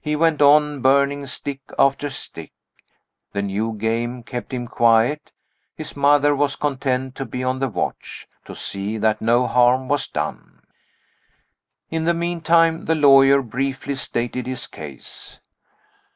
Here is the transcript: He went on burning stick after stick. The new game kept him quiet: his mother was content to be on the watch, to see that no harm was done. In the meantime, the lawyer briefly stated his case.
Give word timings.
He 0.00 0.16
went 0.16 0.42
on 0.42 0.82
burning 0.82 1.26
stick 1.26 1.60
after 1.78 2.10
stick. 2.10 2.50
The 3.32 3.40
new 3.42 3.72
game 3.74 4.24
kept 4.24 4.52
him 4.52 4.66
quiet: 4.66 5.30
his 5.76 5.96
mother 5.96 6.34
was 6.34 6.56
content 6.56 7.14
to 7.14 7.24
be 7.24 7.44
on 7.44 7.60
the 7.60 7.68
watch, 7.68 8.26
to 8.46 8.56
see 8.56 8.98
that 8.98 9.22
no 9.22 9.46
harm 9.46 9.86
was 9.86 10.08
done. 10.08 10.62
In 11.88 12.04
the 12.04 12.14
meantime, 12.14 12.86
the 12.86 12.96
lawyer 12.96 13.42
briefly 13.42 13.94
stated 13.94 14.44
his 14.48 14.66
case. 14.66 15.38